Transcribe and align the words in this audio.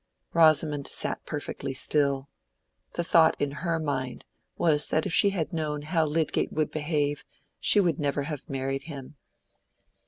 Rosamond 0.33 0.87
sat 0.87 1.23
perfectly 1.27 1.75
still. 1.75 2.27
The 2.93 3.03
thought 3.03 3.39
in 3.39 3.51
her 3.61 3.77
mind 3.77 4.25
was 4.57 4.87
that 4.87 5.05
if 5.05 5.13
she 5.13 5.29
had 5.29 5.53
known 5.53 5.83
how 5.83 6.05
Lydgate 6.07 6.51
would 6.51 6.71
behave, 6.71 7.23
she 7.59 7.79
would 7.79 7.99
never 7.99 8.23
have 8.23 8.49
married 8.49 8.81
him. 8.89 9.15